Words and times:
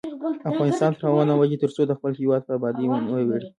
افغانستان 0.51 0.91
تر 0.97 1.03
هغو 1.07 1.21
نه 1.27 1.33
ابادیږي، 1.35 1.57
ترڅو 1.63 1.81
د 1.85 1.91
خپل 1.97 2.11
هیواد 2.21 2.41
په 2.45 2.51
ابادۍ 2.57 2.85
ونه 2.87 3.07
ویاړو. 3.27 3.47